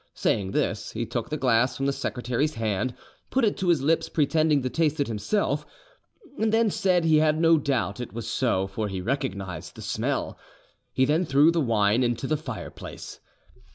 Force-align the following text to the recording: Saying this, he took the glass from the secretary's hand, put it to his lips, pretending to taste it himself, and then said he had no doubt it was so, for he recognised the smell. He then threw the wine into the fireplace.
Saying 0.15 0.49
this, 0.49 0.93
he 0.93 1.05
took 1.05 1.29
the 1.29 1.37
glass 1.37 1.77
from 1.77 1.85
the 1.85 1.93
secretary's 1.93 2.55
hand, 2.55 2.95
put 3.29 3.45
it 3.45 3.55
to 3.57 3.67
his 3.67 3.83
lips, 3.83 4.09
pretending 4.09 4.63
to 4.63 4.69
taste 4.71 4.99
it 4.99 5.07
himself, 5.07 5.63
and 6.39 6.51
then 6.51 6.71
said 6.71 7.05
he 7.05 7.17
had 7.17 7.39
no 7.39 7.59
doubt 7.59 7.99
it 7.99 8.11
was 8.11 8.27
so, 8.27 8.65
for 8.65 8.87
he 8.87 8.99
recognised 8.99 9.75
the 9.75 9.81
smell. 9.83 10.39
He 10.91 11.05
then 11.05 11.23
threw 11.23 11.51
the 11.51 11.61
wine 11.61 12.01
into 12.01 12.25
the 12.25 12.35
fireplace. 12.35 13.19